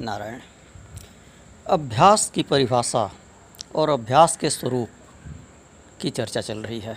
नारायण, 0.00 0.40
अभ्यास 1.66 2.30
की 2.30 2.42
परिभाषा 2.42 3.10
और 3.74 3.90
अभ्यास 3.90 4.36
के 4.36 4.50
स्वरूप 4.50 4.88
की 6.00 6.10
चर्चा 6.10 6.40
चल 6.40 6.58
रही 6.58 6.78
है। 6.80 6.96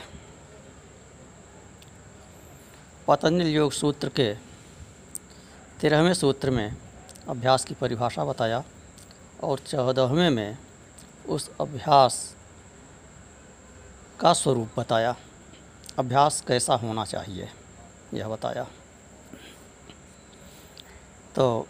पतंजलि 3.08 3.56
योग 3.58 3.72
सूत्र 3.72 4.10
के 4.10 4.34
तेरहवें 5.82 6.14
सूत्र 6.14 6.50
में 6.50 6.76
अभ्यास 7.30 7.66
की 7.66 7.74
परिभाषा 7.74 8.26
बताया 8.26 8.64
और 9.44 9.60
चौदहवें 9.60 10.30
में 10.30 10.58
उस 11.28 11.50
अभ्यास 11.62 12.36
का 14.20 14.34
स्वरूप 14.34 14.80
बताया। 14.80 15.16
अभ्यास 16.00 16.44
कैसा 16.48 16.76
होना 16.76 17.06
चाहिए, 17.06 17.50
यह 18.14 18.28
बताया। 18.28 18.64
तो 21.36 21.68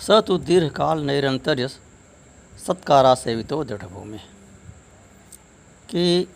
स 0.00 0.20
तो 0.26 0.36
दीर्घ 0.40 0.70
काल 0.72 1.00
निरंतर 1.04 1.66
सत्कारा 2.58 3.14
सेवितो 3.14 3.62
दृढ़ 3.64 3.84
भूमि 3.86 4.18
कि 5.88 6.26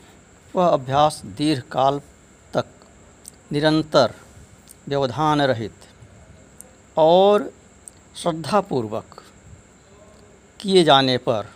वह 0.54 0.66
अभ्यास 0.66 1.20
दीर्घ 1.38 1.62
काल 1.72 1.98
तक 2.54 2.66
निरंतर 3.52 4.14
व्यवधान 4.88 5.42
रहित 5.42 5.86
और 6.96 7.50
श्रद्धापूर्वक 8.16 9.22
किए 10.60 10.84
जाने 10.84 11.16
पर 11.18 11.48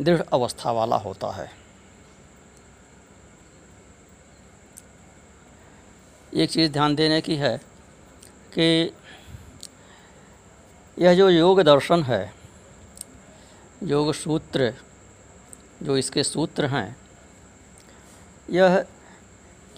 दृढ़ 0.00 0.22
अवस्था 0.32 0.72
वाला 0.72 0.96
होता 0.96 1.30
है। 1.32 1.50
एक 6.32 6.50
चीज़ 6.50 6.72
ध्यान 6.72 6.94
देने 6.94 7.20
की 7.20 7.36
है 7.36 7.56
कि 8.54 8.94
यह 10.98 11.14
जो 11.14 11.28
योग 11.28 11.60
दर्शन 11.62 12.02
है, 12.02 12.34
योग 13.82 14.12
सूत्र, 14.14 14.74
जो 15.82 15.96
इसके 15.96 16.22
सूत्र 16.24 16.66
हैं, 16.66 16.96
यह 18.50 18.86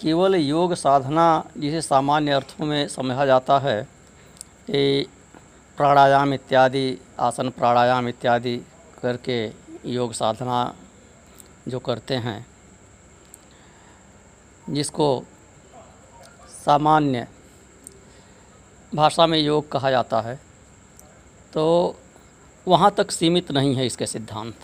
केवल 0.00 0.34
योग 0.34 0.74
साधना 0.74 1.50
जिसे 1.56 1.82
सामान्य 1.82 2.32
अर्थों 2.32 2.66
में 2.66 2.88
समझा 2.88 3.26
जाता 3.26 3.58
है, 3.58 3.82
कि 4.66 5.06
प्राणायाम 5.76 6.34
इत्यादि, 6.34 6.98
आसन 7.20 7.50
प्राणायाम 7.50 8.08
इत्यादि 8.08 8.56
करके 9.02 9.52
योग 9.86 10.12
साधना 10.12 10.74
जो 11.68 11.78
करते 11.78 12.14
हैं, 12.14 12.46
जिसको 14.70 15.24
सामान्य 16.64 17.26
भाषा 18.94 19.26
में 19.26 19.38
योग 19.38 19.72
कहा 19.72 19.90
जाता 19.90 20.20
है। 20.20 20.49
तो 21.52 21.96
वहाँ 22.66 22.90
तक 22.98 23.10
सीमित 23.10 23.50
नहीं 23.52 23.74
है 23.76 23.86
इसके 23.86 24.06
सिद्धांत। 24.06 24.54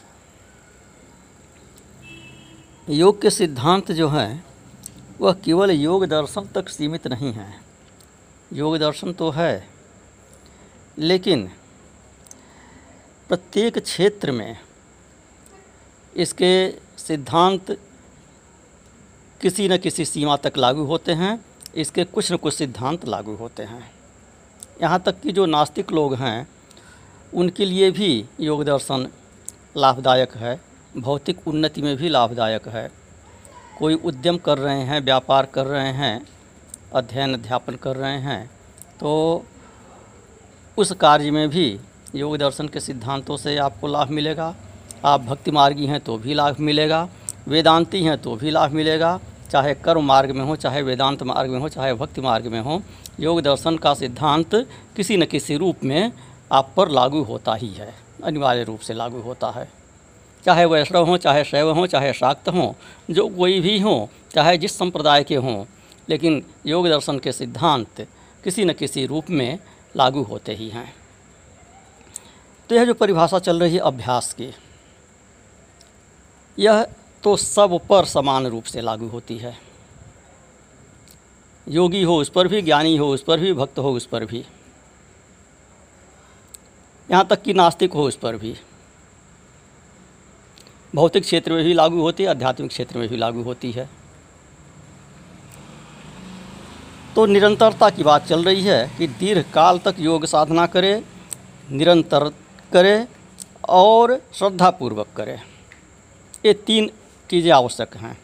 योग 2.89 3.21
के 3.23 3.31
सिद्धांत 3.31 3.93
जो 3.93 4.09
हैं, 4.09 4.45
वह 5.21 5.33
केवल 5.45 5.71
योग 5.71 6.05
दर्शन 6.07 6.49
तक 6.55 6.69
सीमित 6.69 7.07
नहीं 7.07 7.33
हैं। 7.33 7.61
योग 8.53 8.77
दर्शन 8.79 9.13
तो 9.13 9.31
है, 9.31 9.69
लेकिन 10.99 11.49
प्रत्येक 13.31 13.79
क्षेत्र 13.79 14.33
में 14.33 14.59
इसके 16.15 16.71
सिद्धांत 16.99 17.77
किसी 19.41 19.69
न 19.69 19.79
किसी 19.79 20.05
सीमा 20.05 20.37
तक 20.37 20.57
लागू 20.57 20.85
होते 20.85 21.13
हैं, 21.13 21.39
इसके 21.75 22.05
कुछ 22.05 22.33
न 22.33 22.37
कुछ 22.37 22.55
सिद्धांत 22.55 23.05
लागू 23.05 23.35
होते 23.37 23.63
हैं। 23.63 23.91
यहाँ 24.83 25.03
तक 25.07 25.21
कि 25.21 25.33
जो 25.33 25.47
नास्तिक 25.47 25.93
लोग 25.93 26.15
हैं 26.15 26.47
उनके 27.37 27.65
लिए 27.65 27.91
भी 27.91 28.25
योग 28.41 28.63
दर्शन 28.65 29.07
लाभदायक 29.77 30.37
है, 30.37 30.59
भौतिक 30.97 31.49
उन्नति 31.49 31.83
में 31.83 31.97
भी 31.97 32.09
लाभदायक 32.09 32.69
है। 32.69 32.91
कोई 33.79 33.95
उद्यम 33.95 34.37
कर 34.39 34.59
रहे 34.59 34.81
हैं, 34.81 35.01
व्यापार 35.01 35.47
कर 35.47 35.67
रहे 35.67 35.93
हैं, 35.93 36.27
अध्ययन, 36.95 37.35
अध्यापन 37.35 37.75
कर 37.75 37.97
रहे 37.97 38.19
हैं 38.21 38.51
तो 39.01 39.45
उस 40.79 40.93
कार्य 40.93 41.31
में 41.31 41.49
भी 41.49 41.79
योग 42.15 42.37
दर्शन 42.37 42.69
के 42.69 42.81
सिद्धांतों 42.81 43.37
से 43.37 43.57
आपको 43.59 43.87
लाभ 43.87 44.11
मिलेगा। 44.11 44.55
आप 45.05 45.21
भक्ति 45.21 45.51
मार्गी 45.51 45.87
हैं 45.87 46.01
तो 46.01 46.17
भी 46.19 46.35
लाभ 46.35 46.57
मिलेगा। 46.61 47.09
वेदांती 47.49 48.03
हैं 48.05 48.17
तो 48.19 48.37
भी 48.37 48.51
लाभ 48.51 48.73
मिलेगा। 48.73 49.19
चाहे 49.51 49.75
कर्म 49.75 50.05
मार्ग 50.05 50.31
में 50.31 50.45
हो, 50.45 50.57
चाहे 50.57 50.83
वेदांत 50.83 51.23
मार्ग 51.23 51.51
में 51.51 51.59
हो, 51.61 51.69
चाहे 51.69 51.93
भक्ति 51.95 52.21
मार्ग 52.21 52.47
में 52.47 52.61
हो, 52.61 52.81
योग 53.21 53.41
दर्शन 53.41 53.77
का 53.77 53.93
सिद्धांत 53.95 54.55
किसी 54.97 55.17
न 55.17 55.25
किसी 55.25 55.57
रूप 55.57 55.85
में 55.85 56.13
आप 56.53 56.73
पर 56.77 56.89
लागू 56.89 57.23
होता 57.23 57.55
ही 57.55 57.69
है, 57.69 57.95
अनिवार्य 58.25 58.65
रूप 58.65 58.81
से 58.81 58.95
लागू 58.95 59.21
होता 59.21 59.51
है। 59.51 59.69
चाहे 60.45 60.65
वैष्णव 60.65 61.07
हों, 61.07 61.17
चाहे 61.17 61.45
शैव 61.45 61.71
हों, 61.71 61.87
चाहे 61.87 62.13
शाक्त 62.13 62.49
हों, 62.49 62.73
जो 63.11 63.29
कोई 63.29 63.61
भी 63.61 63.79
हों, 63.81 64.07
चाहे 64.35 64.59
जिस 64.59 64.79
संप्रदाय 64.79 65.25
के 65.25 65.37
हों, 65.37 65.65
लेकिन 66.09 66.43
योग 66.67 66.89
दर्शन 66.89 67.19
के 67.19 67.33
सिद्धांत 67.33 68.07
किसी 68.45 68.65
न 68.65 68.73
किसी 68.73 69.07
रूप 69.07 69.31
में 69.31 69.59
लागू 69.97 70.23
होते 70.23 70.55
ही 70.55 70.69
हैं। 70.69 70.95
तो 72.69 72.75
यह 72.75 72.85
जो 72.85 72.95
परिभाषा 72.95 73.39
चल 73.39 73.61
रही 73.61 73.75
है 73.75 73.81
अभ्यास 73.81 74.33
की, 74.33 74.51
यह 76.59 76.87
तो 77.23 77.37
सब 77.37 77.79
पर 77.89 78.05
समान 78.05 78.47
रूप 78.47 78.65
से 78.65 78.81
लागू 78.81 79.09
होती 79.09 79.39
है। 79.39 79.59
योगी 81.69 82.03
हो 82.03 82.17
उस 82.17 82.29
पर 82.29 82.49
भी, 82.49 82.63
ज्ञानी 82.63 82.97
हो 82.97 83.09
उस 83.09 83.23
पर 83.23 83.41
भी, 83.41 83.53
भक्त 83.53 83.79
हो 83.79 83.93
उस 83.93 84.07
पर 84.07 84.25
भी। 84.25 84.45
यहाँ 87.09 87.27
तक 87.27 87.43
कि 87.43 87.55
नास्तिक 87.55 87.93
हो 87.93 88.07
उस 88.09 88.17
पर 88.17 88.37
भी। 88.37 88.55
भौतिक 90.95 91.23
क्षेत्र 91.23 91.53
में 91.53 91.65
भी 91.65 91.73
लागू 91.75 92.01
होती 92.01 92.23
है, 92.23 92.29
आध्यात्मिक 92.29 92.71
क्षेत्र 92.71 92.99
में 92.99 93.09
भी 93.09 93.17
लागू 93.17 93.43
होती 93.43 93.71
है। 93.73 93.89
तो 97.17 97.27
निरंतरता 97.27 97.91
की 97.91 98.03
बात 98.03 98.27
चल 98.27 98.45
रही 98.45 98.63
है 98.63 98.91
कि 98.99 99.07
दीर्घ 99.07 99.45
काल 99.53 99.79
तक 99.79 99.95
योग 99.99 100.25
साधना 100.27 100.67
करे, 100.67 101.03
निरंतर 101.71 102.29
करे 102.73 103.07
और 103.69 104.21
श्रद्धापूर्वक 104.35 105.07
करे। 105.17 105.39
ये 106.47 106.53
तीन 106.67 106.91
चीज़ें 107.31 107.51
आवश्यक 107.53 107.97
हैं। 107.97 108.19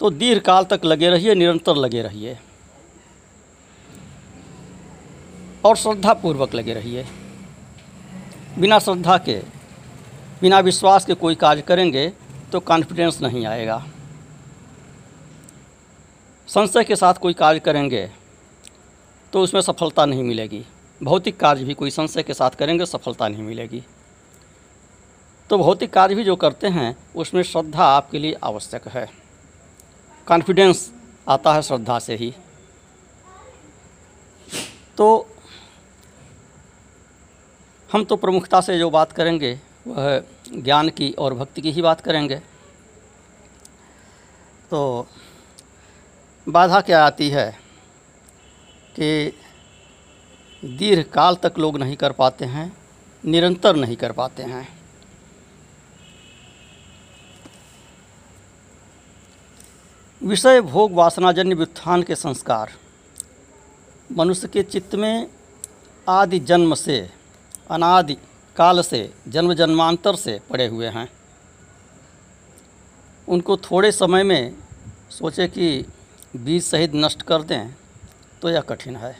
तो 0.00 0.10
दीर्घ 0.10 0.42
काल 0.42 0.64
तक 0.64 0.84
लगे 0.84 1.10
रहिए, 1.10 1.34
निरंतर 1.34 1.76
लगे 1.76 2.02
रहिए। 2.02 2.38
और 5.66 5.76
श्रद्धापूर्वक 5.76 6.54
लगे 6.54 6.74
रहिए। 6.74 7.06
बिना 8.58 8.78
श्रद्धा 8.78 9.16
के, 9.18 9.34
बिना 10.40 10.58
विश्वास 10.60 11.04
के 11.04 11.14
कोई 11.14 11.34
कार्य 11.34 11.62
करेंगे 11.62 12.08
तो 12.52 12.60
कॉन्फिडेंस 12.60 13.20
नहीं 13.22 13.44
आएगा। 13.46 13.84
संशय 16.48 16.84
के 16.84 16.96
साथ 16.96 17.14
कोई 17.14 17.34
कार्य 17.34 17.60
करेंगे 17.60 18.10
तो 19.32 19.40
उसमें 19.40 19.60
सफलता 19.60 20.06
नहीं 20.06 20.22
मिलेगी। 20.22 20.64
भौतिक 21.00 21.36
कार्य 21.36 21.64
भी 21.64 21.74
कोई 21.74 21.90
संशय 21.90 22.22
के 22.22 22.34
साथ 22.34 22.50
करेंगे 22.50 22.86
सफलता 22.86 23.28
नहीं 23.28 23.42
मिलेगी। 23.42 23.82
तो 25.50 25.58
भौतिक 25.58 25.92
कार्य 25.92 26.14
भी 26.14 26.24
जो 26.24 26.36
करते 26.36 26.66
हैं, 26.66 26.96
उसमें 27.16 27.42
श्रद्धा 27.42 27.84
आपके 27.86 28.18
लिए 28.18 28.36
आवश्यक 28.44 28.88
है। 28.88 29.08
कॉन्फिडेंस 30.26 30.90
आता 31.28 31.54
है 31.54 31.62
श्रद्धा 31.62 31.98
से 31.98 32.16
ही। 32.16 32.32
तो 34.98 35.28
हम 37.90 38.04
तो 38.04 38.16
प्रमुखता 38.16 38.60
से 38.60 38.78
जो 38.78 38.88
बात 38.90 39.12
करेंगे, 39.12 39.52
वह 39.86 40.22
ज्ञान 40.54 40.88
की 40.88 41.10
और 41.12 41.34
भक्ति 41.34 41.62
की 41.62 41.70
ही 41.72 41.82
बात 41.82 42.00
करेंगे। 42.00 42.36
तो 44.70 45.06
बाधा 46.46 46.80
क्या 46.80 47.04
आती 47.06 47.28
है 47.30 47.50
कि 48.96 49.32
दीर्घ 50.78 51.04
काल 51.04 51.36
तक 51.36 51.58
लोग 51.58 51.76
नहीं 51.78 51.96
कर 51.96 52.12
पाते 52.12 52.44
हैं, 52.44 52.72
निरंतर 53.24 53.76
नहीं 53.76 53.96
कर 53.96 54.12
पाते 54.12 54.42
हैं। 54.42 54.66
विषय 60.20 60.60
भोग 60.62 60.92
वासनाजन्य 60.92 61.54
व्युत्थान 61.54 62.02
के 62.02 62.16
संस्कार, 62.16 62.72
मनुष्य 64.10 64.48
के 64.48 64.62
चित्त 64.62 64.94
में 64.94 65.26
आदि 66.06 66.38
जन्म 66.40 66.74
से 66.74 66.98
अनादि 67.70 68.16
काल 68.56 68.80
से, 68.80 69.12
जन्म 69.28 69.54
जन्मांतर 69.54 70.16
से 70.16 70.40
पड़े 70.50 70.66
हुए 70.66 70.88
हैं। 70.88 71.08
उनको 73.28 73.56
थोड़े 73.56 73.90
समय 73.92 74.22
में 74.22 74.52
सोचे 75.10 75.46
कि 75.48 75.84
बीज 76.36 76.62
सहित 76.64 76.92
नष्ट 76.94 77.22
कर 77.22 77.42
दें 77.42 77.74
तो 78.42 78.50
यह 78.50 78.60
कठिन 78.60 78.96
है। 78.96 79.14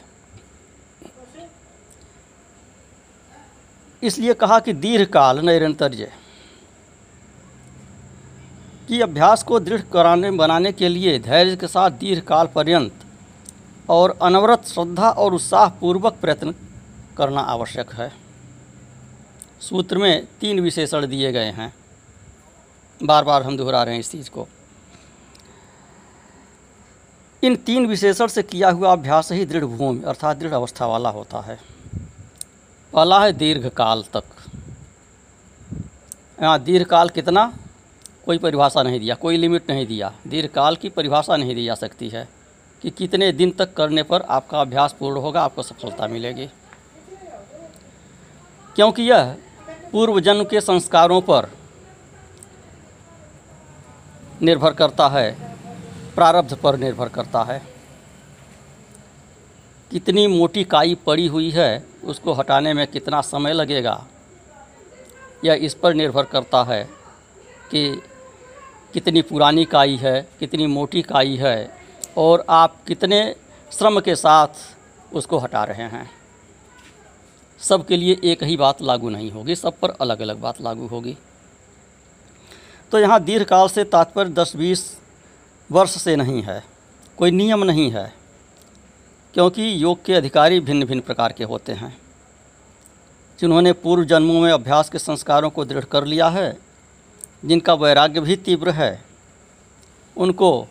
इसलिए 4.01 4.33
कहा 4.33 4.59
कि 4.59 4.73
दीर्घ 4.73 5.07
काल 5.11 5.39
निरंतर्य 5.39 6.11
कि 8.87 8.99
अभ्यास 9.01 9.43
को 9.43 9.59
दृढ़ 9.59 9.81
कराने, 9.93 10.31
बनाने 10.31 10.71
के 10.71 10.89
लिए 10.89 11.17
धैर्य 11.19 11.55
के 11.55 11.67
साथ 11.67 11.91
दीर्घ 11.91 12.23
काल 12.23 12.47
पर्यंत 12.47 13.05
और 13.89 14.17
अनवरत 14.21 14.65
श्रद्धा 14.65 15.09
और 15.09 15.33
उत्साहपूर्वक 15.33 16.17
प्रयत्न 16.21 16.53
करना 17.17 17.41
आवश्यक 17.41 17.91
है। 17.91 18.11
सूत्र 19.61 19.97
में 19.97 20.27
तीन 20.41 20.59
विशेषण 20.59 21.07
दिए 21.07 21.31
गए 21.31 21.51
हैं। 21.51 21.73
बार 23.03 23.23
बार 23.23 23.43
हम 23.43 23.57
दोहरा 23.57 23.83
रहे 23.83 23.93
हैं 23.93 23.99
इस 23.99 24.11
चीज़ 24.11 24.29
को। 24.29 24.47
इन 27.43 27.55
तीन 27.55 27.85
विशेषण 27.85 28.27
से 28.27 28.43
किया 28.43 28.69
हुआ 28.69 28.91
अभ्यास 28.91 29.31
ही 29.31 29.45
दृढ़ 29.45 29.65
भूमि 29.65 30.03
अर्थात 30.03 30.37
दृढ़ 30.37 30.51
अवस्था 30.51 30.87
वाला 30.87 31.09
होता 31.09 31.39
है। 31.39 31.59
पहला 32.93 33.23
है 33.23 33.33
दीर्घ 33.33 33.67
काल 33.67 34.03
तक। 34.13 34.23
यहाँ 36.41 36.59
दीर्घ 36.59 36.87
काल 36.87 37.09
कितना? 37.09 37.57
कोई 38.25 38.37
परिभाषा 38.37 38.83
नहीं 38.83 38.99
दिया, 38.99 39.15
कोई 39.15 39.37
लिमिट 39.37 39.71
नहीं 39.71 39.87
दिया। 39.87 40.13
दीर्घ 40.27 40.49
काल 40.49 40.75
की 40.75 40.89
परिभाषा 40.89 41.37
नहीं 41.37 41.55
दी 41.55 41.65
जा 41.65 41.75
सकती 41.75 42.09
है 42.09 42.29
कि 42.81 42.89
कितने 42.89 43.31
दिन 43.31 43.51
तक 43.51 43.73
करने 43.73 44.03
पर 44.03 44.21
आपका 44.21 44.61
अभ्यास 44.61 44.95
पूर्ण 44.99 45.17
होगा, 45.17 45.41
आपको 45.41 45.63
सफलता 45.63 46.07
मिलेगी। 46.07 46.49
क्योंकि 48.75 49.03
यह 49.03 49.37
पूर्व 49.91 50.19
जन्म 50.19 50.43
के 50.43 50.61
संस्कारों 50.61 51.21
पर 51.21 51.49
निर्भर 54.41 54.73
करता 54.73 55.07
है, 55.07 55.31
प्रारब्ध 56.15 56.55
पर 56.55 56.77
निर्भर 56.77 57.09
करता 57.09 57.43
है। 57.43 57.61
कितनी 59.91 60.27
मोटी 60.27 60.63
काई 60.63 60.95
पड़ी 61.05 61.27
हुई 61.27 61.49
है, 61.49 61.85
उसको 62.03 62.33
हटाने 62.33 62.73
में 62.73 62.85
कितना 62.87 63.21
समय 63.21 63.53
लगेगा, 63.53 64.05
यह 65.45 65.53
इस 65.53 65.73
पर 65.73 65.93
निर्भर 65.93 66.23
करता 66.23 66.63
है 66.63 66.83
कि 67.71 68.01
कितनी 68.93 69.21
पुरानी 69.21 69.65
काई 69.65 69.95
है, 69.95 70.21
कितनी 70.39 70.67
मोटी 70.67 71.01
काई 71.01 71.35
है, 71.35 71.77
और 72.17 72.45
आप 72.49 72.75
कितने 72.87 73.35
श्रम 73.71 73.99
के 73.99 74.15
साथ 74.15 74.47
उसको 75.13 75.37
हटा 75.37 75.63
रहे 75.63 75.83
हैं। 75.83 76.16
सबके 77.59 77.97
लिए 77.97 78.19
एक 78.23 78.43
ही 78.43 78.57
बात 78.57 78.81
लागू 78.81 79.09
नहीं 79.09 79.31
होगी, 79.31 79.55
सब 79.55 79.79
पर 79.79 79.89
अलग 79.91 80.19
अलग 80.19 80.39
बात 80.39 80.61
लागू 80.61 80.87
होगी। 80.87 81.17
तो 82.91 82.99
यहाँ 82.99 83.19
दीर्घकाल 83.23 83.67
से 83.67 83.83
तात्पर्य 83.83 84.29
दस 84.31 84.55
बीस 84.55 84.85
वर्ष 85.69 85.95
से 85.97 86.15
नहीं 86.15 86.41
है, 86.41 86.63
कोई 87.17 87.31
नियम 87.31 87.63
नहीं 87.63 87.89
है, 87.91 88.13
क्योंकि 89.33 89.83
योग 89.83 90.03
के 90.05 90.13
अधिकारी 90.13 90.59
भिन्न 90.59 90.85
भिन्न 90.85 91.01
प्रकार 91.01 91.33
के 91.33 91.43
होते 91.43 91.71
हैं। 91.71 91.95
जिन्होंने 93.39 93.73
पूर्व 93.73 94.03
जन्मों 94.03 94.39
में 94.41 94.51
अभ्यास 94.51 94.89
के 94.89 94.99
संस्कारों 94.99 95.49
को 95.49 95.65
दृढ़ 95.65 95.85
कर 95.85 96.05
लिया 96.05 96.27
है, 96.29 96.57
जिनका 97.45 97.73
वैराग्य 97.73 98.21
भी 98.21 98.35
तीव्र 98.35 98.69
है, 98.71 99.03
उनको 100.17 100.67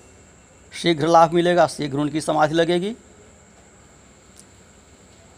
शीघ्र 0.73 1.09
लाभ 1.09 1.33
मिलेगा, 1.33 1.67
शीघ्र 1.67 1.99
उनकी 1.99 2.21
समाधि 2.21 2.55
लगेगी। 2.55 2.95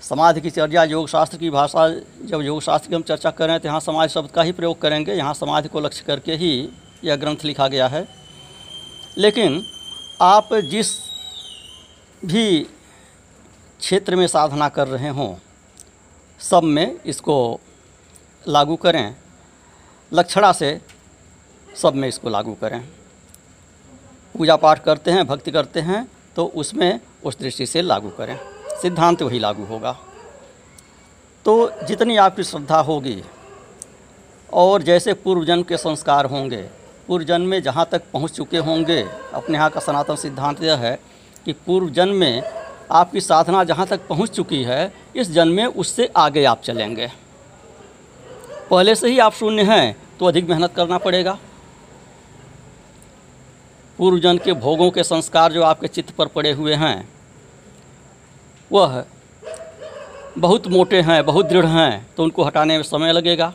समाधि 0.08 0.40
की 0.40 0.50
चर्चा 0.50 0.82
योग 0.84 1.08
शास्त्र 1.08 1.38
की 1.38 1.48
भाषा, 1.50 1.88
जब 2.24 2.42
योग 2.42 2.60
शास्त्र 2.62 2.88
की 2.88 2.94
हम 2.94 3.02
चर्चा 3.02 3.30
कर 3.30 3.46
रहे 3.46 3.52
हैं 3.52 3.60
तो 3.60 3.68
यहाँ 3.68 3.80
समाज 3.80 4.10
शब्द 4.10 4.30
का 4.30 4.42
ही 4.42 4.52
प्रयोग 4.52 4.80
करेंगे। 4.80 5.14
यहाँ 5.14 5.34
समाधि 5.34 5.68
को 5.68 5.80
लक्ष्य 5.80 6.04
करके 6.06 6.34
ही 6.34 6.68
यह 7.04 7.16
ग्रंथ 7.16 7.44
लिखा 7.44 7.68
गया 7.68 7.88
है। 7.88 8.06
लेकिन 9.18 9.62
आप 10.22 10.54
जिस 10.70 10.96
भी 12.22 12.58
क्षेत्र 13.80 14.16
में 14.16 14.26
साधना 14.28 14.68
कर 14.70 14.88
रहे 14.88 15.08
हों, 15.10 15.34
सब 16.40 16.62
में 16.64 17.00
इसको 17.04 17.60
लागू 18.46 18.76
करें। 18.78 19.16
लक्षणा 20.12 20.52
से 20.54 20.80
सब 21.76 21.94
में 21.94 22.08
इसको 22.08 22.28
लागू 22.30 22.54
करें। 22.54 22.80
पूजा 24.34 24.56
पाठ 24.56 24.84
करते 24.84 25.10
हैं, 25.10 25.26
भक्ति 25.26 25.50
करते 25.50 25.80
हैं 25.80 26.06
तो 26.36 26.44
उसमें 26.46 27.00
उस 27.24 27.38
दृष्टि 27.38 27.66
से 27.66 27.82
लागू 27.82 28.10
करें। 28.10 28.38
सिद्धांत 28.82 29.22
वही 29.22 29.38
लागू 29.38 29.64
होगा। 29.64 29.92
तो 31.44 31.70
जितनी 31.82 32.16
आपकी 32.18 32.44
श्रद्धा 32.44 32.80
होगी, 32.80 33.22
और 34.50 34.82
जैसे 34.82 35.12
पूर्व 35.14 35.44
जन्म 35.44 35.62
के 35.62 35.76
संस्कार 35.78 36.26
होंगे 36.26 36.62
पूर्व 37.08 37.24
जन्म 37.24 37.46
में 37.46 37.62
जहाँ 37.62 37.86
तक 37.92 38.02
पहुँच 38.12 38.30
चुके 38.32 38.58
होंगे, 38.58 39.00
अपने 39.34 39.56
यहाँ 39.56 39.70
का 39.70 39.80
सनातन 39.80 40.16
सिद्धांत 40.16 40.62
यह 40.62 40.76
है 40.76 40.98
कि 41.44 41.52
पूर्व 41.66 41.88
जन्म 41.90 42.14
में 42.14 42.42
आपकी 42.92 43.20
साधना 43.20 43.62
जहाँ 43.64 43.86
तक 43.86 44.06
पहुँच 44.08 44.30
चुकी 44.30 44.62
है, 44.62 44.92
इस 45.16 45.30
जन्म 45.32 45.52
में 45.52 45.66
उससे 45.66 46.10
आगे 46.16 46.44
आप 46.44 46.62
चलेंगे। 46.62 47.10
पहले 48.70 48.94
से 48.94 49.08
ही 49.08 49.18
आप 49.18 49.32
शून्य 49.34 49.62
हैं 49.64 49.96
तो 50.18 50.26
अधिक 50.26 50.48
मेहनत 50.48 50.74
करना 50.74 50.98
पड़ेगा। 50.98 51.38
पूर्व 53.98 54.18
जन्म 54.18 54.38
के 54.38 54.52
भोगों 54.54 54.90
के 54.90 55.02
संस्कार 55.04 55.52
जो 55.52 55.62
आपके 55.64 55.88
चित्त 55.88 56.10
पर 56.10 56.26
पड़े 56.28 56.52
हुए 56.52 56.74
हैं 56.74 57.08
वह 58.70 59.04
बहुत 60.38 60.66
मोटे 60.68 61.00
हैं, 61.00 61.24
बहुत 61.24 61.46
दृढ़ 61.46 61.66
हैं 61.66 62.06
तो 62.16 62.22
उनको 62.22 62.44
हटाने 62.44 62.76
में 62.76 62.82
समय 62.84 63.12
लगेगा। 63.12 63.52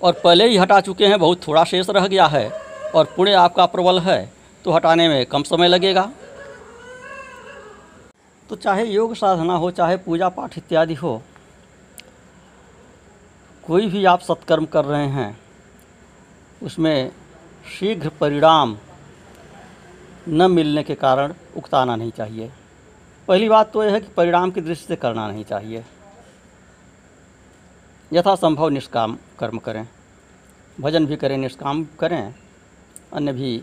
और 0.00 0.12
पहले 0.14 0.48
ही 0.48 0.56
हटा 0.56 0.80
चुके 0.80 1.06
हैं, 1.06 1.18
बहुत 1.18 1.46
थोड़ा 1.46 1.64
शेष 1.64 1.90
रह 1.90 2.06
गया 2.06 2.26
है। 2.26 2.48
और 2.94 3.04
पुण्य 3.16 3.32
आपका 3.34 3.66
प्रबल 3.66 3.98
है 4.00 4.32
तो 4.64 4.72
हटाने 4.72 5.08
में 5.08 5.24
कम 5.26 5.42
समय 5.42 5.68
लगेगा। 5.68 6.10
तो 8.50 8.56
चाहे 8.56 8.84
योग 8.84 9.14
साधना 9.14 9.54
हो, 9.54 9.70
चाहे 9.70 9.96
पूजा 9.98 10.28
पाठ 10.28 10.58
इत्यादि 10.58 10.94
हो, 10.94 11.20
कोई 13.64 13.86
भी 13.86 14.04
आप 14.04 14.20
सत्कर्म 14.20 14.66
कर 14.66 14.84
रहे 14.84 15.06
हैं, 15.08 15.38
उसमें 16.62 17.10
शीघ्र 17.70 18.08
परिणाम 18.20 18.76
न 20.28 20.50
मिलने 20.50 20.82
के 20.82 20.94
कारण 20.96 21.34
उकताना 21.56 21.96
नहीं 21.96 22.10
चाहिए। 22.10 22.50
पहली 23.28 23.48
बात 23.48 23.72
तो 23.72 23.82
यह 23.84 23.92
है 23.92 24.00
कि 24.00 24.06
परिणाम 24.08 24.50
की 24.50 24.60
दृष्टि 24.60 24.86
से 24.86 24.96
करना 24.96 25.26
नहीं 25.28 25.44
चाहिए। 25.44 25.84
यथासंभव 28.10 28.68
निष्काम 28.68 29.16
कर्म 29.38 29.58
करें, 29.58 29.86
भजन 30.78 31.06
भी 31.06 31.16
करें, 31.16 31.36
निष्काम 31.36 31.84
करें, 32.00 32.34
अन्य 33.12 33.32
भी 33.32 33.62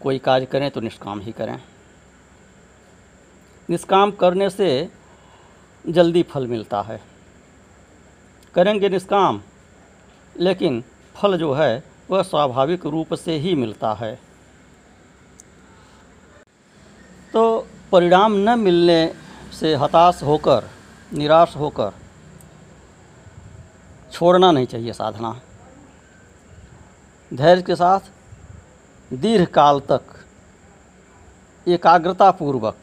कोई 0.00 0.18
कार्य 0.18 0.46
करें 0.46 0.70
तो 0.70 0.80
निष्काम 0.80 1.20
ही 1.20 1.32
करें। 1.32 1.56
निष्काम 3.68 4.10
करने 4.12 4.50
से 4.50 4.68
जल्दी 5.84 6.22
फल 6.22 6.46
मिलता 6.46 6.82
है। 6.82 7.00
करेंगे 8.54 8.88
निष्काम, 8.88 9.40
लेकिन 10.36 10.82
फल 11.16 11.36
जो 11.38 11.52
है 11.54 11.82
वह 12.10 12.22
स्वाभाविक 12.22 12.86
रूप 12.86 13.14
से 13.14 13.36
ही 13.38 13.54
मिलता 13.54 13.92
है 13.94 14.14
तो 17.32 17.66
परिणाम 17.92 18.32
न 18.38 18.58
मिलने 18.58 19.14
से 19.52 19.74
हताश 19.74 20.22
होकर, 20.22 20.68
निराश 21.12 21.56
होकर 21.56 21.92
छोड़ना 24.12 24.50
नहीं 24.52 24.66
चाहिए 24.66 24.92
साधना। 24.92 25.40
धैर्य 27.30 27.62
के 27.62 27.76
साथ 27.76 28.00
दीर्घ 29.10 29.46
काल 29.46 29.80
तक 29.80 30.02
एकाग्रता 31.66 32.30
पूर्वक 32.30 32.76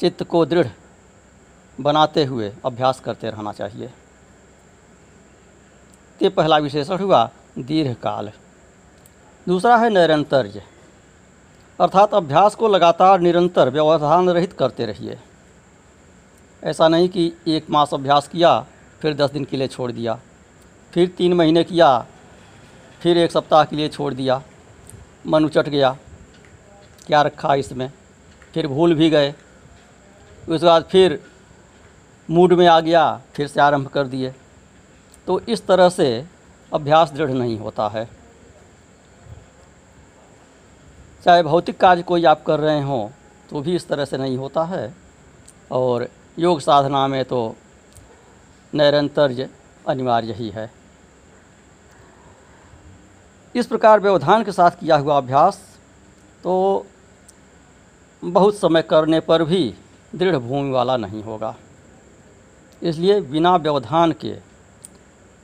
चित्त 0.00 0.22
को 0.22 0.44
दृढ़ 0.46 0.68
बनाते 1.78 2.24
हुए 2.24 2.52
अभ्यास 2.64 3.00
करते 3.00 3.30
रहना 3.30 3.52
चाहिए। 3.52 3.92
ये 6.20 6.28
पहला 6.28 6.58
विशेषण 6.58 6.98
हुआ 6.98 7.28
दीर्घ 7.58 7.94
काल 7.96 8.30
दूसरा 9.46 9.76
है 9.76 9.88
निरंतर्य 9.90 10.62
अर्थात 11.78 12.14
अभ्यास 12.14 12.54
को 12.54 12.68
लगातार 12.68 13.20
निरंतर 13.20 13.70
व्यवधान 13.70 14.28
रहित 14.30 14.52
करते 14.52 14.86
रहिए। 14.86 15.18
ऐसा 16.62 16.88
नहीं 16.88 17.08
कि 17.08 17.32
एक 17.46 17.70
मास 17.70 17.94
अभ्यास 17.94 18.28
किया, 18.28 18.58
फिर 19.00 19.14
दस 19.14 19.30
दिन 19.30 19.44
के 19.44 19.56
लिए 19.56 19.68
छोड़ 19.68 19.90
दिया, 19.92 20.18
फिर 20.92 21.08
तीन 21.08 21.32
महीने 21.32 21.64
किया, 21.64 22.06
फिर 23.00 23.18
एक 23.18 23.32
सप्ताह 23.32 23.64
के 23.64 23.76
लिए 23.76 23.88
छोड़ 23.88 24.12
दिया, 24.14 24.42
मन 25.26 25.44
उचट 25.44 25.68
गया, 25.68 25.96
क्या 27.06 27.22
रखा 27.22 27.54
इसमें? 27.54 27.90
फिर 28.54 28.66
भूल 28.66 28.94
भी 28.94 29.10
गए, 29.10 29.30
उसके 30.48 30.66
बाद 30.66 30.84
फिर 30.84 31.20
मूड 32.28 32.52
में 32.52 32.66
आ 32.66 32.80
गया, 32.80 33.20
फिर 33.34 33.46
से 33.46 33.60
आरंभ 33.60 33.88
कर 33.88 34.06
दिए। 34.06 34.34
तो 35.26 35.40
इस 35.40 35.66
तरह 35.66 35.88
से 35.88 36.24
अभ्यास 36.72 37.10
दृढ़ 37.12 37.30
नहीं 37.30 37.58
होता 37.58 37.88
है। 37.88 38.08
चाहे 41.24 41.42
भौतिक 41.42 41.78
कार्य 41.80 42.02
कोई 42.02 42.24
आप 42.24 42.42
कर 42.42 42.60
रहे 42.60 42.80
हों 42.82 43.08
तो 43.50 43.60
भी 43.60 43.74
इस 43.76 43.86
तरह 43.88 44.04
से 44.04 44.16
नहीं 44.18 44.36
होता 44.36 44.64
है। 44.64 44.94
और 45.72 46.08
योग 46.38 46.60
साधना 46.60 47.06
में 47.08 47.24
तो 47.24 47.54
निरंतर 48.72 49.48
अनिवार्य 49.88 50.32
ही 50.32 50.48
है। 50.50 50.70
इस 53.54 53.66
प्रकार 53.66 54.00
व्यवधान 54.00 54.44
के 54.44 54.52
साथ 54.52 54.70
किया 54.70 54.96
हुआ 54.96 55.16
अभ्यास 55.16 55.60
तो 56.44 56.86
बहुत 58.22 58.56
समय 58.56 58.82
करने 58.82 59.20
पर 59.20 59.44
भी 59.44 59.74
दृढ़ 60.14 60.36
भूमि 60.36 60.70
वाला 60.70 60.96
नहीं 60.96 61.22
होगा। 61.22 61.54
इसलिए 62.82 63.20
बिना 63.22 63.56
व्यवधान 63.56 64.12
के 64.14 64.36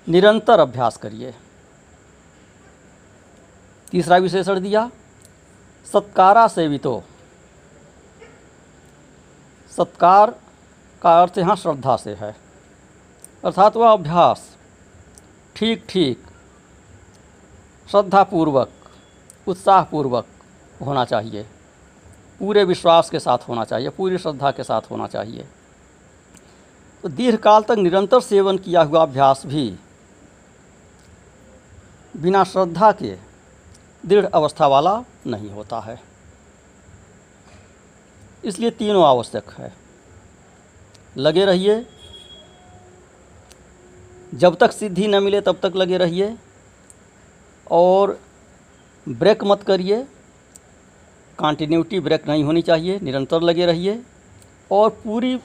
निरंतर 0.06 0.60
अभ्यास 0.60 0.96
करिए। 0.96 1.34
तीसरा 3.92 4.16
विशेषण 4.16 4.60
दिया 4.60 4.90
सत्कारा 5.92 6.46
सेवितो। 6.48 7.02
सत्कार 9.72 10.30
का 11.02 11.20
अर्थ 11.22 11.38
यहाँ 11.38 11.56
श्रद्धा 11.56 11.96
से 11.96 12.14
है। 12.14 12.34
अर्थात 13.44 13.76
वह 13.76 13.92
अभ्यास 13.92 14.48
ठीक 15.56 15.84
ठीक 15.88 16.26
श्रद्धापूर्वक, 17.88 18.70
उत्साहपूर्वक 19.46 20.26
होना 20.80 21.04
चाहिए। 21.04 21.42
पूरे 22.40 22.64
विश्वास 22.64 23.10
के 23.10 23.18
साथ 23.18 23.48
होना 23.48 23.64
चाहिए, 23.64 23.88
पूरी 23.88 24.18
श्रद्धा 24.18 24.50
के 24.50 24.64
साथ 24.64 24.90
होना 24.90 25.06
चाहिए। 25.06 25.46
तो 27.04 27.08
दीर्घकाल 27.08 27.62
तक 27.62 27.78
निरंतर 27.78 28.20
सेवन 28.20 28.58
किया 28.58 28.82
हुआ 28.82 29.02
अभ्यास 29.02 29.42
भी 29.46 29.78
बिना 32.14 32.44
श्रद्धा 32.44 32.92
के 32.92 33.16
दृढ़ 34.08 34.26
अवस्था 34.26 34.66
वाला 34.66 35.04
नहीं 35.26 35.50
होता 35.50 35.80
है। 35.80 36.00
इसलिए 38.44 38.70
तीनों 38.70 39.06
आवश्यक 39.06 39.50
है। 39.50 39.74
लगे 41.16 41.44
रहिए। 41.44 41.86
जब 44.34 44.56
तक 44.56 44.72
सिद्धि 44.72 45.06
न 45.06 45.22
मिले, 45.22 45.40
तब 45.40 45.56
तक 45.56 45.72
लगे 45.76 45.96
रहिए। 45.96 46.36
और 47.70 48.20
ब्रेक 49.08 49.44
मत 49.44 49.62
करिए। 49.62 50.02
कंटिन्यूटी 51.38 52.00
ब्रेक 52.00 52.28
नहीं 52.28 52.44
होनी 52.44 52.62
चाहिए। 52.62 53.00
निरंतर 53.00 53.40
लगे 53.40 53.66
रहिए। 53.66 54.02
और 54.70 54.90
पूरी 54.90 55.38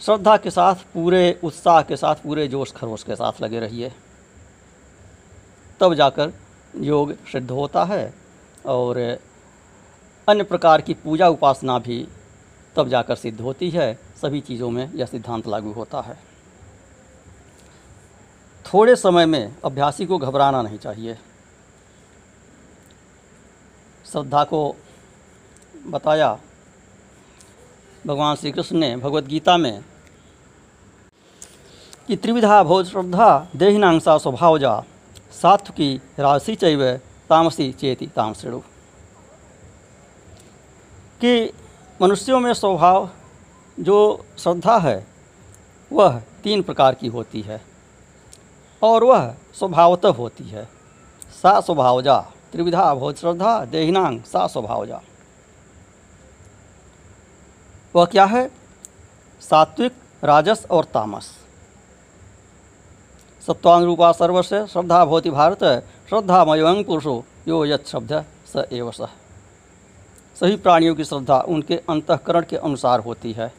श्रद्धा 0.00 0.36
के 0.36 0.50
साथ, 0.50 0.74
पूरे 0.74 1.40
उत्साह 1.44 1.82
के 1.82 1.96
साथ, 1.96 2.14
पूरे 2.14 2.48
जोश 2.48 2.72
खरोश 2.72 3.02
के 3.02 3.14
साथ 3.14 3.32
लगे 3.42 3.60
रहिए। 3.60 3.92
तब 5.80 5.94
जाकर 5.94 6.32
योग 6.74 7.12
सिद्ध 7.26 7.50
होता 7.50 7.84
है 7.84 8.14
और 8.66 8.98
अन्य 10.28 10.44
प्रकार 10.44 10.80
की 10.80 10.94
पूजा 10.94 11.28
उपासना 11.28 11.78
भी 11.78 12.08
तब 12.76 12.88
जाकर 12.88 13.14
सिद्ध 13.14 13.40
होती 13.40 13.70
है। 13.70 13.94
सभी 14.22 14.40
चीज़ों 14.40 14.70
में 14.70 14.92
यह 14.94 15.06
सिद्धांत 15.06 15.46
लागू 15.48 15.72
होता 15.72 16.00
है। 16.00 16.18
थोड़े 18.64 18.96
समय 18.96 19.26
में 19.26 19.56
अभ्यासी 19.64 20.06
को 20.06 20.18
घबराना 20.18 20.62
नहीं 20.62 20.78
चाहिए। 20.78 21.14
श्रद्धा 24.12 24.44
को 24.44 24.76
बताया, 25.86 26.38
भगवान 28.06 28.36
श्री 28.36 28.52
कृष्ण 28.52 28.76
ने 28.76 28.96
भगवत 28.96 29.24
गीता 29.24 29.56
में 29.56 29.84
कि 32.06 32.16
त्रिविधा 32.16 32.62
भोज 32.62 32.90
श्रद्धा 32.90 33.48
देहिनांसा 33.56 34.18
स्वभावजा 34.18 34.82
सात्विकी 35.32 36.00
राशि 36.18 36.54
चैव 36.54 36.96
तामसी 37.28 37.72
चेति 37.72 38.06
तामश्रेणु 38.06 38.60
कि 41.20 41.52
मनुष्यों 42.02 42.40
में 42.40 42.54
स्वभाव 42.54 43.10
जो 43.80 44.26
श्रद्धा 44.38 44.78
है, 44.78 45.06
वह 45.92 46.20
तीन 46.20 46.62
प्रकार 46.62 46.94
की 46.94 47.06
होती 47.06 47.40
है। 47.40 47.64
और 48.82 49.04
वह 49.04 49.34
स्वभावतः 49.58 50.08
होती 50.08 50.44
है। 50.44 50.68
सा 51.42 51.60
स्वभावजा 51.60 52.20
त्रिविधा 52.52 52.94
भोज 52.94 53.16
श्रद्धा, 53.16 53.64
देहिनांग, 53.64 54.22
सा 54.22 54.46
स्वभावजा 54.46 55.00
वह 57.96 58.04
क्या 58.04 58.24
है? 58.24 58.50
सात्विक, 59.40 59.92
राजस 60.24 60.66
और 60.70 60.84
तामस। 60.84 61.47
सत्वानुरूपा 63.48 64.10
सर्वस्व 64.12 64.66
श्रद्धा 64.66 65.04
भवती 65.04 65.30
भारत 65.30 65.62
श्रद्धा 66.08 66.44
मयंग 66.44 66.84
पुरुषो। 66.84 67.24
यो 67.48 67.76
शब्द 67.78 68.12
स 68.46 68.64
एव 68.72 68.90
सह 68.90 69.08
सभी 70.40 70.56
प्राणियों 70.56 70.94
की 70.94 71.04
श्रद्धा 71.04 71.38
उनके 71.48 71.76
अंतकरण 71.90 72.44
के 72.50 72.56
अनुसार 72.58 73.00
होती 73.00 73.32
है। 73.32 73.52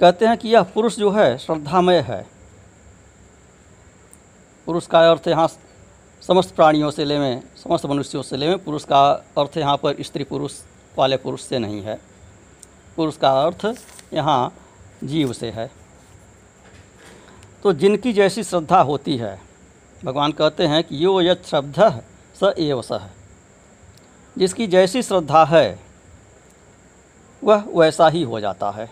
कहते 0.00 0.26
हैं 0.26 0.36
कि 0.38 0.48
यह 0.48 0.62
पुरुष 0.74 0.96
जो 0.96 1.10
है, 1.10 1.36
श्रद्धामय 1.38 1.98
है। 2.00 2.26
पुरुष 4.66 4.86
का 4.86 5.00
अर्थ 5.10 5.28
यहाँ 5.28 5.48
समस्त 6.22 6.54
प्राणियों 6.54 6.90
से 6.90 7.04
ले 7.04 7.18
में 7.18 7.42
समस्त 7.56 7.86
मनुष्यों 7.86 8.22
से 8.22 8.36
ले 8.36 8.48
में 8.48 8.58
पुरुष 8.64 8.84
का 8.84 9.08
अर्थ 9.38 9.56
यहाँ 9.56 9.76
पर 9.76 10.02
स्त्री 10.02 10.24
पुरुष 10.24 10.54
वाले 10.98 11.16
पुरुष 11.16 11.42
से 11.42 11.58
नहीं 11.58 11.82
है। 11.82 11.98
पुरुष 12.96 13.16
का 13.16 13.30
अर्थ 13.42 13.64
यहाँ 14.14 14.52
जीव 15.04 15.32
से 15.32 15.50
है। 15.50 15.70
तो 17.62 17.72
जिनकी 17.72 18.12
जैसी 18.12 18.44
श्रद्धा 18.44 18.80
होती 18.80 19.16
है, 19.16 19.40
भगवान 20.04 20.32
कहते 20.32 20.66
हैं 20.66 20.84
कि 20.84 21.04
यो 21.04 21.20
यत 21.20 21.42
श्रद्धा 21.46 22.00
स 22.34 22.54
एव 22.58 22.82
सह 22.82 23.08
जिसकी 24.38 24.66
जैसी 24.66 25.02
श्रद्धा 25.02 25.44
है, 25.44 25.80
वह 27.44 27.64
वैसा 27.76 28.08
ही 28.08 28.22
हो 28.22 28.40
जाता 28.40 28.70
है। 28.70 28.90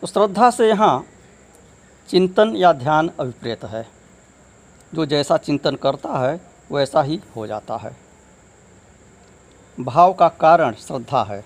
तो 0.00 0.06
श्रद्धा 0.06 0.50
से 0.50 0.68
यहाँ 0.68 1.06
चिंतन 2.08 2.56
या 2.56 2.72
ध्यान 2.72 3.10
अभिप्रेत 3.20 3.64
है। 3.64 3.88
जो 4.94 5.06
जैसा 5.06 5.36
चिंतन 5.36 5.76
करता 5.76 6.18
है, 6.18 6.40
वैसा 6.72 7.02
ही 7.02 7.20
हो 7.36 7.46
जाता 7.46 7.76
है। 7.76 7.96
भाव 9.80 10.12
का 10.12 10.28
कारण 10.28 10.74
श्रद्धा 10.74 11.24
है। 11.24 11.44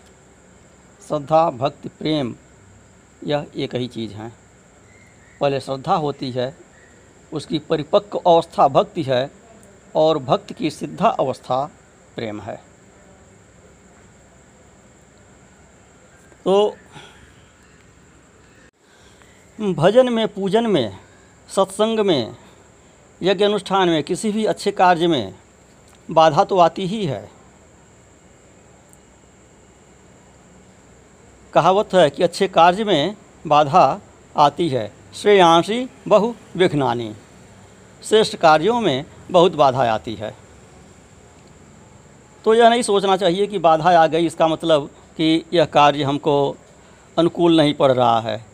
श्रद्धा, 1.09 1.51
भक्ति, 1.51 1.89
प्रेम 1.89 2.37
यह 3.25 3.47
एक 3.57 3.75
ही 3.75 3.89
चीज़ 3.89 4.13
है। 4.13 4.33
पहले 5.41 5.61
श्रद्धा 5.61 5.95
होती 5.95 6.31
है, 6.31 6.57
उसकी 7.33 7.59
परिपक्व 7.59 8.19
अवस्था 8.19 8.69
भक्ति 8.69 9.03
है 9.03 9.31
और 9.97 10.19
भक्त 10.19 10.53
की 10.53 10.71
सिद्धा 10.71 11.09
अवस्था 11.09 11.71
प्रेम 12.17 12.41
है। 12.41 12.57
तो 16.45 16.77
भजन 19.61 20.13
में, 20.13 20.29
पूजन 20.29 20.67
में, 20.67 20.99
सत्संग 21.49 22.01
में, 22.01 22.37
यज्ञ 23.23 23.45
अनुष्ठान 23.45 23.89
में, 23.89 24.03
किसी 24.03 24.33
भी 24.33 24.45
अच्छे 24.45 24.73
कार्य 24.73 25.07
में 25.07 25.35
बाधा 26.11 26.45
तो 26.45 26.59
आती 26.59 26.87
ही 26.87 27.07
है। 27.07 27.40
कहावत 31.55 31.95
है 31.95 32.11
कि 32.11 32.23
अच्छे 32.23 32.49
कार्य 32.49 32.85
में 32.85 33.17
बाधा 33.47 34.01
आती 34.37 34.69
है। 34.69 34.93
श्रेयांशी 35.15 35.89
बहु 36.09 36.35
विघ्नानी। 36.57 37.15
श्रेष्ठ 38.03 38.37
कार्यों 38.37 38.81
में 38.81 39.05
बहुत 39.31 39.55
बाधा 39.55 39.93
आती 39.93 40.15
है। 40.15 40.37
तो 42.45 42.55
यह 42.55 42.69
नहीं 42.69 42.83
सोचना 42.83 43.17
चाहिए 43.17 43.47
कि 43.47 43.59
बाधा 43.59 44.01
आ 44.03 44.07
गई, 44.07 44.27
इसका 44.27 44.49
मतलब 44.49 44.91
कि 45.17 45.45
यह 45.53 45.65
कार्य 45.65 46.03
हमको 46.03 46.57
अनुकूल 47.19 47.57
नहीं 47.57 47.75
पड़ 47.75 47.93
रहा 47.93 48.21
है। 48.21 48.47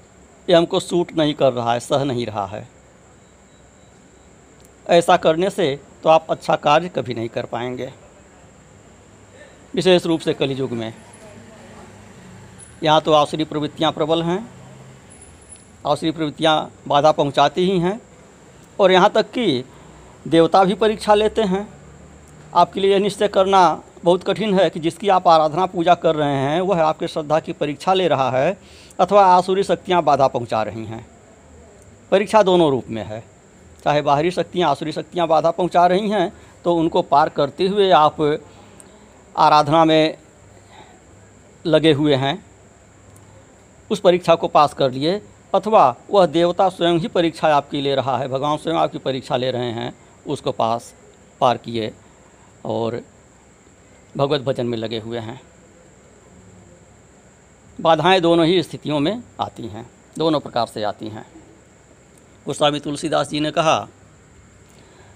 यह 0.51 0.59
हमको 0.59 0.81
सूट 0.81 1.13
नहीं 1.17 1.35
कर 1.35 1.53
रहा 1.53 1.73
है, 1.73 1.81
सह 1.81 2.05
नहीं 2.05 2.27
रहा 2.27 2.47
है। 2.47 2.69
ऐसा 4.89 5.17
करने 5.17 5.51
से 5.51 5.81
तो 6.03 6.09
आप 6.09 6.27
अच्छा 6.31 6.57
कार्य 6.57 6.89
कभी 6.89 7.15
नहीं 7.15 7.29
कर 7.29 7.45
पाएँगे। 7.45 7.93
विशेष 9.75 10.07
रूप 10.07 10.21
से 10.21 10.35
कलयुग 10.35 10.71
में। 10.71 10.95
यहाँ 12.83 13.01
तो 13.01 13.13
आसुरी 13.13 13.45
प्रवृत्तियाँ 13.45 13.91
प्रबल 13.93 14.23
हैं, 14.23 14.39
आसुरी 15.85 16.11
प्रवृत्तियाँ 16.11 16.71
बाधा 16.89 17.13
पहुँचाती 17.13 17.65
ही 17.65 17.79
हैं, 17.81 18.01
और 18.79 18.93
यहाँ 18.93 19.11
तक 19.11 19.31
कि 19.31 19.65
देवता 20.27 20.65
भी 20.65 20.75
परीक्षा 20.75 21.15
लेते 21.15 21.43
हैं। 21.45 21.67
आपके 22.55 22.81
लिए 22.81 22.93
यह 22.93 22.99
निश्चय 22.99 23.29
करना 23.29 23.83
बहुत 24.05 24.25
कठिन 24.25 24.55
है 24.55 24.69
कि 24.71 24.81
जिसकी 24.81 25.09
आप 25.09 25.29
आराधना 25.29 25.67
पूजा 25.67 25.95
कर 25.97 26.15
रहे 26.15 26.35
हैं, 26.35 26.61
वह 26.61 26.83
आपके 26.83 27.09
श्रद्धा 27.09 27.39
की 27.41 27.53
परीक्षा 27.55 27.95
ले 27.95 28.09
रहा 28.09 28.31
है, 28.31 28.57
अथवा 28.99 29.25
आसुरी 29.27 29.63
शक्तियाँ 29.63 30.03
बाधा 30.03 30.27
पहुँचा 30.29 30.63
रही 30.63 30.85
हैं। 30.85 31.07
परीक्षा 32.13 32.43
दोनों 32.43 32.71
रूप 32.71 32.85
में 32.89 33.05
है। 33.05 33.23
चाहे 33.85 34.03
बाहरी 34.03 34.31
शक्तियाँ, 34.31 34.71
आसुरी 34.71 34.93
शक्तियाँ 34.93 35.27
बाधा 35.29 35.51
पहुँचा 35.53 35.87
रही 35.87 36.11
हैं 36.11 36.33
तो 36.65 36.75
उनको 36.75 37.03
पार 37.05 37.29
करते 37.29 37.67
हुए 37.67 37.91
आप 37.93 38.21
आराधना 39.35 39.85
में 39.85 40.17
लगे 41.65 41.93
हुए 41.93 42.15
हैं। 42.17 42.46
उस 43.91 44.01
परीक्षा 44.01 44.35
को 44.35 44.49
पास 44.49 44.75
कर 44.75 44.91
लिए, 44.91 45.23
अथवा 45.55 45.97
वह 46.11 46.27
देवता 46.27 46.69
स्वयं 46.69 46.99
ही 46.99 47.09
परीक्षा 47.09 47.57
आपकी 47.57 47.81
ले 47.81 47.95
रहा 47.95 48.19
है, 48.19 48.29
भगवान 48.29 48.57
स्वयं 48.57 48.77
आपकी 48.77 48.99
परीक्षा 48.99 49.37
ले 49.37 49.51
रहे 49.51 49.71
हैं, 49.71 49.93
उसको 50.27 50.53
पास, 50.53 50.95
पार 51.41 51.57
किए 51.57 51.93
और 52.65 53.03
भगवत 54.17 54.41
भजन 54.41 54.67
में 54.67 54.79
लगे 54.79 54.99
हुए 54.99 55.19
हैं। 55.19 55.41
बाधाएँ 57.81 58.21
दोनों 58.21 58.47
ही 58.47 58.63
स्थितियों 58.63 59.01
में 59.01 59.23
आती 59.41 59.67
हैं, 59.67 59.91
दोनों 60.19 60.41
प्रकार 60.41 60.67
से 60.67 60.83
आती 60.83 61.09
हैं। 61.09 61.27
गोस्वामी 62.47 62.81
तुलसीदास 62.81 63.29
जी 63.29 63.41
ने 63.41 63.51
कहा 63.51 63.79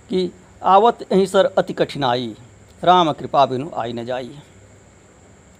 कि 0.08 0.30
आवत 0.62 1.02
यहीं 1.12 1.26
सर 1.26 1.44
अति 1.58 1.72
कठिनाई, 1.72 2.36
राम 2.84 3.12
कृपा 3.12 3.46
बिनु 3.46 3.70
आई 3.74 3.92
न 3.92 4.04
जाई। 4.04 4.38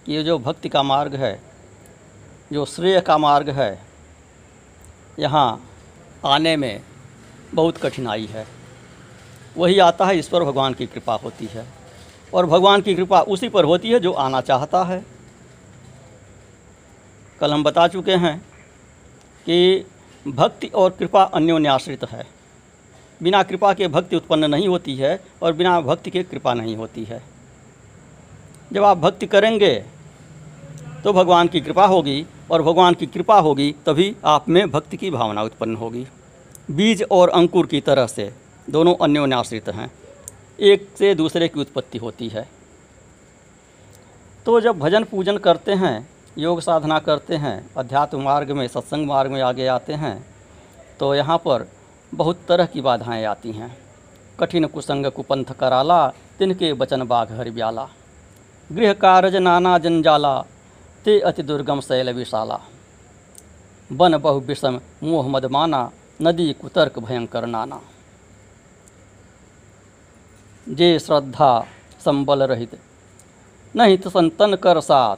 ये 0.09 0.23
जो 0.23 0.39
भक्ति 0.39 0.69
का 0.69 0.83
मार्ग 0.83 1.15
है 1.15 1.50
जो 2.51 2.65
श्रेय 2.65 2.99
का 3.01 3.17
मार्ग 3.17 3.49
है, 3.49 3.81
यहाँ 5.19 5.69
आने 6.25 6.55
में 6.57 6.81
बहुत 7.53 7.77
कठिनाई 7.77 8.25
है। 8.25 8.45
वही 9.57 9.79
आता 9.79 10.05
है, 10.05 10.17
इस 10.19 10.27
पर 10.27 10.43
भगवान 10.43 10.73
की 10.73 10.85
कृपा 10.85 11.13
होती 11.13 11.45
है। 11.45 11.65
और 12.33 12.45
भगवान 12.45 12.81
की 12.81 12.95
कृपा 12.95 13.21
उसी 13.21 13.49
पर 13.49 13.63
होती 13.63 13.91
है, 13.91 13.99
जो 13.99 14.11
आना 14.11 14.41
चाहता 14.41 14.83
है। 14.83 15.03
कल 17.39 17.53
हम 17.53 17.63
बता 17.63 17.87
चुके 17.87 18.15
हैं 18.15 18.37
कि 19.45 19.85
भक्ति 20.27 20.67
और 20.67 20.89
कृपा 20.89 21.23
अन्योन्याश्रित 21.23 22.03
है। 22.05 22.25
बिना 23.21 23.43
कृपा 23.43 23.73
के 23.73 23.87
भक्ति 23.87 24.15
उत्पन्न 24.15 24.49
नहीं 24.49 24.67
होती 24.67 24.95
है, 24.95 25.19
और 25.41 25.53
बिना 25.53 25.79
भक्ति 25.81 26.11
के 26.11 26.23
कृपा 26.23 26.53
नहीं 26.53 26.75
होती 26.75 27.03
है। 27.03 27.21
जब 28.73 28.83
आप 28.83 28.97
भक्ति 28.97 29.27
करेंगे 29.27 29.73
तो 31.03 31.11
भगवान 31.13 31.47
की 31.47 31.61
कृपा 31.61 31.85
होगी 31.85 32.25
और 32.51 32.61
भगवान 32.61 32.93
की 32.93 33.05
कृपा 33.05 33.39
होगी, 33.39 33.71
तभी 33.85 34.15
आप 34.25 34.49
में 34.49 34.69
भक्ति 34.71 34.97
की 34.97 35.09
भावना 35.11 35.43
उत्पन्न 35.43 35.75
होगी। 35.75 36.07
बीज 36.71 37.03
और 37.11 37.29
अंकुर 37.29 37.65
की 37.65 37.81
तरह 37.81 38.07
से 38.07 38.31
दोनों 38.67 38.95
अन्योन्याश्रित 39.01 39.69
हैं। 39.69 39.91
एक 40.61 40.87
से 40.97 41.13
दूसरे 41.15 41.47
की 41.47 41.59
उत्पत्ति 41.59 41.97
होती 41.97 42.27
है। 42.27 42.47
तो 44.45 44.59
जब 44.61 44.79
भजन 44.79 45.03
पूजन 45.03 45.37
करते 45.37 45.73
हैं, 45.73 46.09
योग 46.37 46.61
साधना 46.61 46.99
करते 46.99 47.35
हैं, 47.35 47.69
अध्यात्म 47.77 48.21
मार्ग 48.21 48.51
में, 48.51 48.67
सत्संग 48.67 49.07
मार्ग 49.07 49.31
में 49.31 49.41
आगे 49.41 49.67
आते 49.67 49.93
हैं 49.93 50.15
तो 50.99 51.13
यहाँ 51.15 51.37
पर 51.37 51.67
बहुत 52.11 52.39
तरह 52.47 52.65
की 52.65 52.81
बाधाएँ 52.81 53.23
आती 53.25 53.51
हैं। 53.51 53.77
कठिन 54.39 54.65
कुसंग 54.65 55.05
कुपंथ 55.05 55.45
कराला, 55.59 56.07
तिनके 56.39 56.71
बचन 56.73 57.03
बाघ 57.03 57.31
हरिब्याला। 57.31 57.87
गृह 58.69 58.93
कारज 58.93 59.35
नाना 59.35 59.77
जंजाला 59.77 60.33
ते 61.05 61.19
अति 61.19 61.43
दुर्गम 61.43 61.81
शैल 61.81 62.09
विशाला। 62.09 62.59
बन 63.91 64.17
बहु 64.17 64.39
विषम 64.39 64.79
मोह 65.03 65.27
मद 65.27 65.45
माना, 65.45 65.91
नदी 66.21 66.53
कुतर्क 66.53 66.99
भयंकर 66.99 67.45
नाना। 67.45 67.81
जे 70.69 70.99
श्रद्धा 70.99 71.67
संबल 72.05 72.43
रहित 72.43 72.79
नहीं 73.75 73.97
तो 73.97 74.09
संतन 74.09 74.55
कर 74.55 74.81
साथ। 74.81 75.17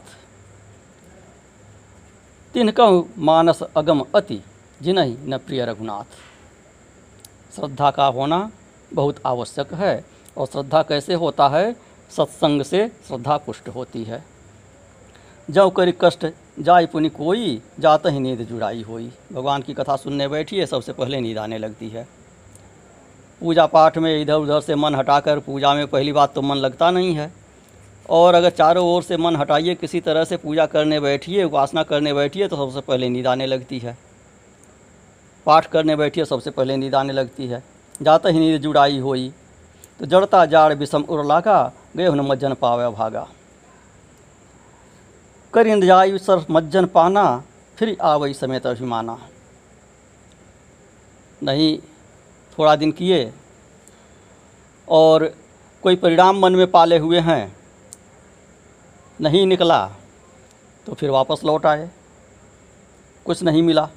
तिनकहु 2.53 3.03
मानस 3.17 3.63
अगम 3.63 4.03
अति, 4.15 4.43
जिनहि 4.81 5.17
न 5.19 5.37
प्रिय 5.37 5.65
रघुनाथ। 5.65 6.03
श्रद्धा 7.55 7.91
का 7.91 8.05
होना 8.05 8.51
बहुत 8.93 9.21
आवश्यक 9.25 9.73
है, 9.73 10.05
और 10.37 10.47
श्रद्धा 10.47 10.83
कैसे 10.83 11.13
होता 11.13 11.47
है? 11.47 11.73
सत्संग 12.09 12.61
से 12.61 12.91
श्रद्धा 13.07 13.37
पुष्ट 13.37 13.69
होती 13.69 14.03
है। 14.03 14.32
जब 15.47 15.71
करी 15.73 15.93
कष्ट 16.01 16.25
जाय 16.59 16.85
पुनि 16.85 17.09
कोई, 17.09 17.61
जात 17.79 18.05
ही 18.05 18.19
नींद 18.19 18.41
जुड़ाई 18.41 18.81
होई। 18.81 19.09
भगवान 19.33 19.61
की 19.61 19.73
कथा 19.73 19.95
सुनने 19.95 20.27
बैठिए 20.27 20.65
सबसे 20.65 20.93
पहले 20.93 21.19
नींद 21.21 21.37
आने 21.37 21.57
लगती 21.57 21.89
है। 21.89 22.07
पूजा 23.41 23.65
पाठ 23.65 23.97
में 23.97 24.21
इधर 24.21 24.33
उधर 24.33 24.61
से 24.61 24.75
मन 24.75 24.95
हटाकर 24.95 25.39
पूजा 25.39 25.73
में 25.73 25.85
पहली 25.87 26.11
बात 26.11 26.33
तो 26.33 26.41
मन 26.41 26.55
लगता 26.57 26.91
नहीं 26.91 27.13
है। 27.15 27.31
और 28.09 28.35
अगर 28.35 28.49
चारों 28.51 28.85
ओर 28.85 29.03
से 29.03 29.17
मन 29.17 29.35
हटाइए, 29.35 29.75
किसी 29.75 29.99
तरह 29.99 30.23
से 30.23 30.37
पूजा 30.37 30.65
करने 30.65 30.99
बैठिए, 30.99 31.43
उपासना 31.43 31.83
करने 31.83 32.13
बैठिए 32.13 32.47
तो 32.47 32.55
सबसे 32.57 32.81
पहले 32.81 33.09
नींद 33.09 33.27
आने 33.27 33.45
लगती 33.45 33.79
है। 33.79 33.97
पाठ 35.45 35.65
करने 35.65 35.95
बैठिए, 35.95 36.25
सबसे 36.25 36.51
पहले 36.51 36.77
नींद 36.77 36.95
आने 36.95 37.13
लगती 37.13 37.47
है। 37.47 37.63
जाता 38.01 38.29
ही 38.29 38.39
नींद 38.39 38.61
जुड़ाई 38.61 38.99
होई 38.99 39.31
तो 39.99 40.05
जड़ता 40.05 40.45
जाड़ 40.45 40.73
विषम 40.73 41.03
उड़ 41.03 41.25
लागा 41.25 41.71
गए 41.97 42.07
हुन 42.07 42.21
मज्जन 42.21 42.53
पावे 42.53 42.89
भागा। 42.91 43.27
कर 45.53 45.67
जायु 45.79 46.17
सर 46.17 46.45
मज्जन 46.51 46.85
पाना, 46.85 47.43
फिर 47.77 47.97
आवई 48.01 48.33
समेत 48.33 48.65
अभिमाना। 48.67 49.17
नहीं, 51.41 51.77
थोड़ा 52.57 52.75
दिन 52.75 52.91
किए, 52.91 53.31
और 54.87 55.25
कोई 55.83 55.95
परिणाम 55.95 56.39
मन 56.39 56.55
में 56.55 56.65
पाले 56.71 56.97
हुए 56.97 57.19
हैं, 57.19 57.55
नहीं 59.19 59.45
निकला 59.47 59.85
तो 60.87 60.93
फिर 60.93 61.09
वापस 61.09 61.41
लौट 61.45 61.65
आए। 61.65 61.89
कुछ 63.25 63.43
नहीं 63.43 63.61
मिला। 63.63 63.89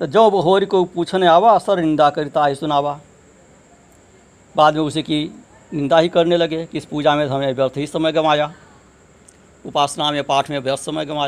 तो 0.00 0.06
जब 0.06 0.34
होरी 0.36 0.66
को 0.66 0.84
पूछने 0.84 1.26
आवा, 1.26 1.56
सर 1.58 1.80
निंदा 1.80 2.08
करता 2.10 2.44
है 2.44 2.54
सुनावा। 2.54 3.00
बाद 4.54 4.74
में 4.74 4.82
उसी 4.82 5.02
की 5.02 5.24
निंदा 5.72 5.98
ही 5.98 6.08
करने 6.08 6.36
लगे, 6.36 6.64
कि 6.66 6.78
इस 6.78 6.84
पूजा 6.84 7.14
में 7.16 7.26
हमें 7.26 7.52
व्यर्थ 7.52 7.76
ही 7.76 7.86
समय 7.86 8.12
गंवाया। 8.12 8.52
उपासना 9.68 10.10
में 10.10 10.22
पाठ 10.24 10.50
में 10.50 10.58
व्यस्त 10.58 10.84
समय 10.84 11.04
गंवाया 11.04 11.26